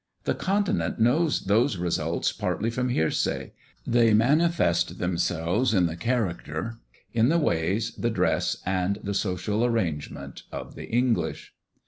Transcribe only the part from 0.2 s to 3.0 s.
The Continent knows those results partly from